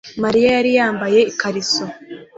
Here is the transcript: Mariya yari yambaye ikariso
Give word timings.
Mariya 0.23 0.49
yari 0.57 0.71
yambaye 0.77 1.19
ikariso 1.31 1.83